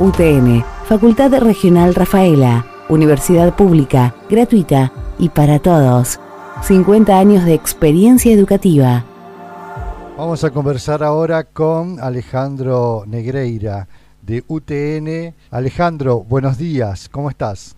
[0.00, 6.18] UTN, Facultad Regional Rafaela, Universidad Pública, gratuita y para todos.
[6.62, 9.04] 50 años de experiencia educativa.
[10.16, 13.88] Vamos a conversar ahora con Alejandro Negreira
[14.22, 15.34] de UTN.
[15.50, 17.76] Alejandro, buenos días, ¿cómo estás?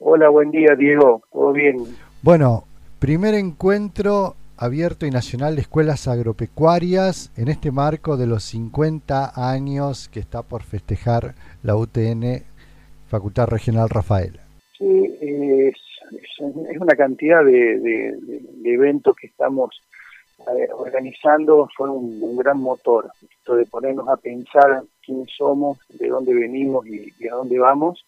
[0.00, 1.76] Hola, buen día Diego, ¿todo bien?
[2.22, 2.64] Bueno,
[2.98, 10.08] primer encuentro abierto y nacional de escuelas agropecuarias en este marco de los 50 años
[10.08, 12.42] que está por festejar la UTN
[13.08, 14.40] Facultad Regional Rafael.
[14.78, 15.74] Sí, es,
[16.80, 18.14] una cantidad de,
[18.64, 19.80] eventos que estamos
[20.40, 26.34] eh, organizando, fue un, gran motor, esto de ponernos a pensar quiénes somos, de dónde
[26.34, 28.04] venimos y a dónde vamos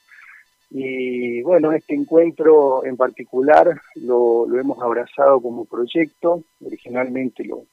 [0.76, 7.66] y bueno, este encuentro en particular lo, hemos abrazado como proyecto, originalmente lo,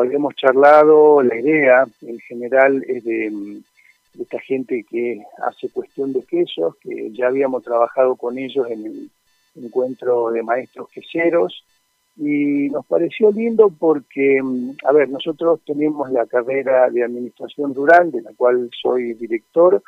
[0.00, 3.60] habíamos charlado, la idea en general es de,
[4.18, 9.10] esta gente que hace cuestión de quesos, que ya habíamos trabajado con ellos en el
[9.62, 11.62] encuentro de maestros queseros,
[12.16, 14.40] y nos pareció lindo porque,
[14.88, 19.82] a ver, nosotros tenemos la carrera de administración rural, de la cual soy director,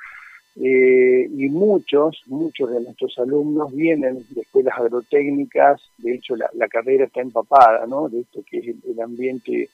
[0.56, 7.06] eh, y muchos, muchos de nuestros alumnos vienen de escuelas agrotécnicas, de hecho la, carrera
[7.06, 8.08] está empapada, ¿no?
[8.08, 9.70] De esto que es el, ambiente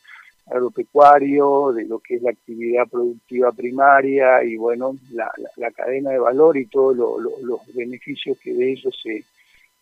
[0.47, 5.31] agropecuario, de lo que es la actividad productiva primaria y bueno, la,
[5.73, 9.25] cadena de valor y todos los beneficios que de ello se,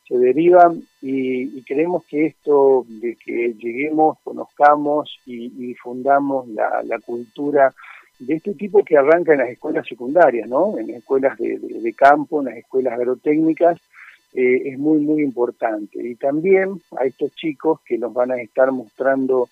[0.08, 7.74] se derivan y, creemos que esto de que lleguemos, conozcamos y, difundamos la, la cultura
[8.18, 10.78] de este tipo que arranca en las escuelas secundarias, ¿no?
[10.78, 13.78] En escuelas de, campo, en las escuelas agrotécnicas,
[14.32, 15.98] eh, es muy, muy importante.
[16.02, 19.48] Y también a estos chicos que nos van a estar mostrando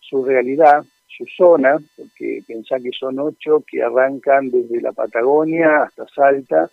[0.00, 6.06] su realidad, su zona, porque pensá que son ocho que arrancan desde la Patagonia hasta
[6.08, 6.70] Salta,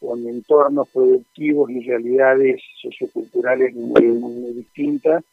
[0.00, 5.24] con entornos productivos y realidades socioculturales muy, muy distintas,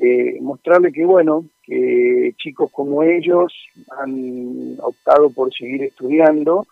[0.00, 3.52] eh, mostrarle que bueno, que chicos como ellos
[3.98, 6.66] han optado por seguir estudiando,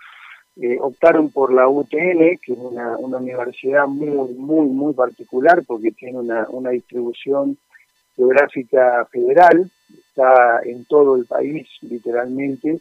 [0.57, 6.19] eh, optaron por la UTN, que es una, universidad muy, muy, muy particular porque tiene
[6.19, 7.57] una, una distribución
[8.17, 9.71] geográfica federal,
[10.09, 12.81] está en todo el país literalmente,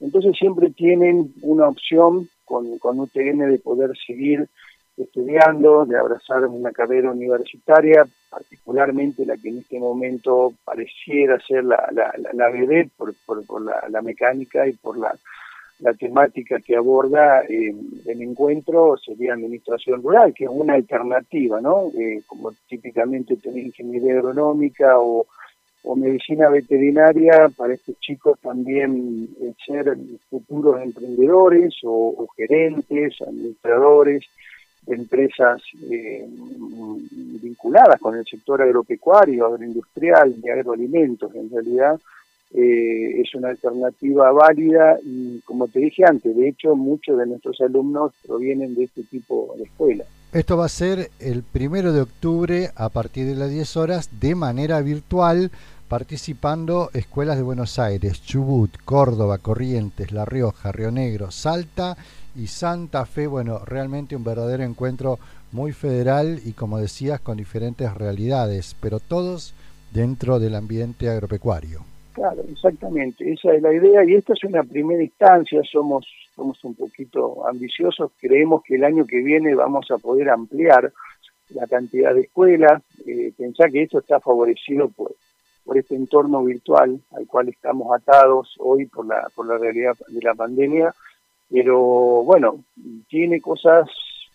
[0.00, 4.48] entonces siempre tienen una opción con, con UTN de poder seguir
[5.02, 11.88] estudiando, de abrazar una carrera universitaria, particularmente la que en este momento pareciera ser la,
[11.92, 12.50] la, la,
[12.96, 13.14] por,
[13.46, 15.14] por, la, mecánica y por la,
[15.80, 17.74] la temática que aborda eh,
[18.06, 21.90] el encuentro, sería administración rural, que es una alternativa, ¿no?
[21.98, 25.26] Eh, como típicamente tener ingeniería agronómica o,
[25.82, 29.96] o medicina veterinaria, para estos chicos también eh, ser
[30.28, 34.24] futuros emprendedores o gerentes, administradores,
[34.90, 36.26] empresas eh,
[37.42, 41.34] vinculadas con el sector agropecuario, agroindustrial y agroalimentos.
[41.34, 42.00] En realidad
[42.52, 47.60] eh, es una alternativa válida y, como te dije antes, de hecho muchos de nuestros
[47.60, 50.08] alumnos provienen de este tipo de escuelas.
[50.32, 54.34] Esto va a ser el primero de octubre a partir de las 10 horas de
[54.34, 55.50] manera virtual
[55.90, 61.96] participando escuelas de Buenos Aires, Chubut, Córdoba, Corrientes, La Rioja, Río Negro, Salta
[62.36, 63.26] y Santa Fe.
[63.26, 65.18] Bueno, realmente un verdadero encuentro
[65.50, 69.52] muy federal y como decías, con diferentes realidades, pero todos
[69.92, 71.80] dentro del ambiente agropecuario.
[72.12, 76.76] Claro, exactamente, esa es la idea y esta es una primera instancia, somos, somos un
[76.76, 80.92] poquito ambiciosos, creemos que el año que viene vamos a poder ampliar
[81.48, 85.16] la cantidad de escuelas, eh, pensar que esto está favorecido por
[85.70, 90.20] por este entorno virtual al cual estamos atados hoy por la, por la realidad de
[90.20, 90.92] la pandemia,
[91.48, 91.78] pero
[92.24, 92.64] bueno,
[93.08, 93.88] tiene cosas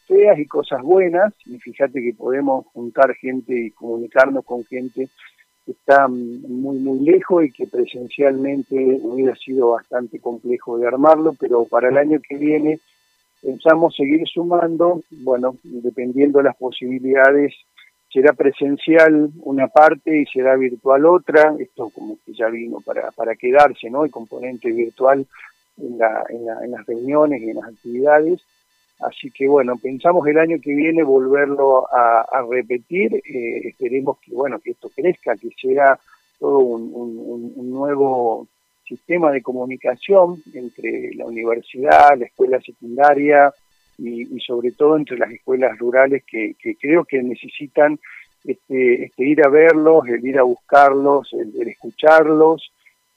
[0.08, 5.10] feas y cosas buenas, y fíjate que podemos juntar gente y comunicarnos con gente
[5.66, 11.66] que está muy, muy lejos y que presencialmente hubiera sido bastante complejo de armarlo, pero
[11.66, 12.80] para el año que viene
[13.42, 17.54] pensamos seguir sumando, bueno, dependiendo de las posibilidades
[18.12, 23.36] será presencial una parte y será virtual otra, esto como que ya vino para, para
[23.36, 24.06] quedarse, ¿no?
[24.06, 25.26] El componente virtual
[25.78, 28.42] en, la, en, las reuniones y en las actividades.
[29.02, 34.60] Así que bueno, pensamos el año que viene volverlo a, repetir, eh, esperemos que bueno,
[34.60, 36.00] que esto crezca, que sea
[36.40, 38.48] todo un, un nuevo
[38.88, 43.54] sistema de comunicación entre la universidad, la escuela secundaria,
[43.98, 48.00] y, sobre todo entre las escuelas rurales que, creo que necesitan
[48.44, 52.72] este, este, ir a verlos, el ir a buscarlos, el, escucharlos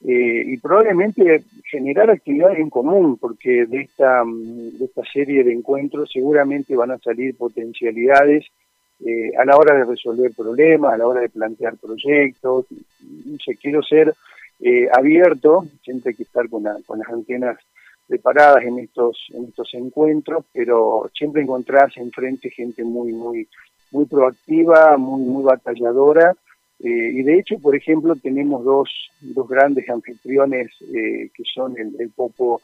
[0.04, 6.10] eh, y probablemente generar actividades en común, porque de esta, de esta serie de encuentros
[6.12, 8.46] seguramente van a salir potencialidades
[9.04, 12.66] eh, a la hora de resolver problemas, a la hora de plantear proyectos.
[13.26, 14.14] No sé, quiero ser
[14.60, 17.58] eh, abierto, siempre hay que estar con, con las antenas
[18.08, 23.46] preparadas en estos en estos encuentros, pero siempre encontrás enfrente gente muy muy
[23.92, 26.34] muy proactiva, muy muy batalladora.
[26.80, 28.88] Eh, y de hecho, por ejemplo, tenemos dos,
[29.20, 32.60] dos grandes anfitriones eh, que son el, Popo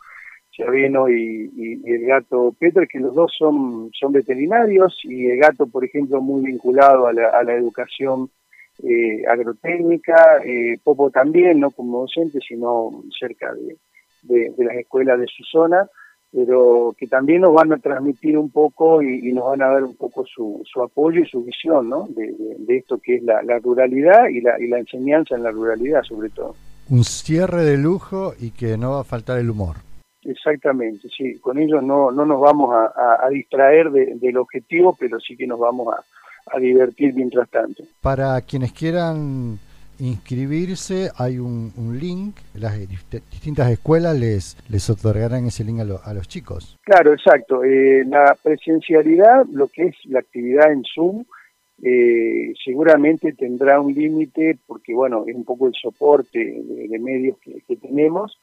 [0.52, 5.85] Chaveno y, el gato Peter, que los dos son, son veterinarios y el gato, por
[5.85, 8.31] ejemplo, muy vinculado a la, a la educación
[8.85, 10.41] eh, agrotécnica,
[10.85, 13.76] Popo también, no como docente, sino cerca de,
[14.25, 15.88] de las escuelas de su zona
[16.35, 19.94] pero que también nos van a transmitir un poco y, nos van a dar un
[19.94, 22.09] poco su, su apoyo y su visión ¿no?
[22.09, 26.31] de, esto que es la, ruralidad y la, y la enseñanza en la ruralidad sobre
[26.31, 26.56] todo.
[26.91, 29.76] Un cierre de lujo y que no va a faltar el humor.
[30.23, 35.47] Exactamente, sí, con ellos no, no nos vamos a, distraer del objetivo, pero sí que
[35.47, 37.85] nos vamos a, a divertir mientras tanto.
[38.00, 39.59] Para quienes quieran
[39.99, 46.29] inscribirse, hay un, link, las distintas escuelas les, les otorgarán ese link a, a los
[46.29, 46.79] chicos.
[46.82, 47.64] Claro, exacto.
[47.64, 51.25] Eh, la presencialidad, lo que es la actividad en Zoom,
[51.82, 57.76] eh, seguramente tendrá un límite porque, bueno, es un poco el soporte de, medios que,
[57.76, 58.38] tenemos,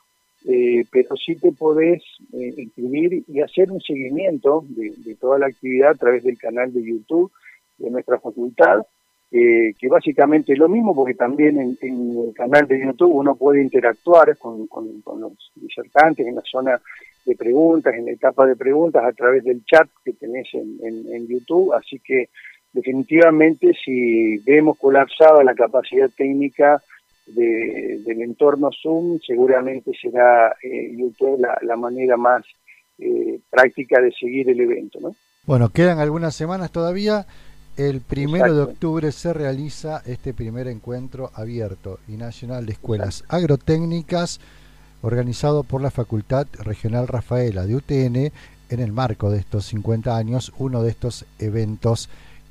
[0.45, 2.03] eh, pero sí te podés
[2.33, 7.31] inscribir y hacer un seguimiento de toda la actividad a través del canal de YouTube
[7.77, 8.86] de nuestra facultad
[9.33, 13.62] eh, que básicamente es lo mismo porque también en, el canal de YouTube uno puede
[13.62, 16.81] interactuar con, los disertantes en la zona
[17.25, 21.74] de preguntas, en la etapa de preguntas a través del chat que tenés en, YouTube,
[21.74, 22.28] así que
[22.74, 26.84] definitivamente si vemos colapsada la capacidad técnica
[27.25, 32.44] del entorno Zoom, seguramente será eh, YouTube la, manera más
[32.98, 35.00] eh, práctica de seguir el evento.
[35.00, 35.16] ¿no?
[35.45, 37.25] Bueno, quedan algunas semanas todavía.
[37.81, 44.39] El primero de octubre se realiza este primer encuentro abierto y nacional de escuelas agrotécnicas
[45.01, 48.16] organizado por la Facultad Regional Rafaela de UTN
[48.69, 52.07] en el marco de estos 50 años, uno de estos eventos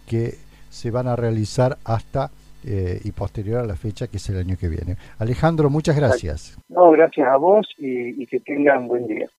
[0.09, 0.35] que
[0.69, 2.33] se van a realizar hasta
[2.65, 4.97] eh, y posterior a la fecha que es el año que viene.
[5.21, 6.59] Alejandro, muchas gracias.
[6.69, 9.29] No, gracias a vos y, y que tengan buen día.